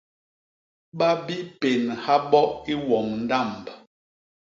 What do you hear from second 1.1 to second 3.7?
bipénha bo i wom ndamb.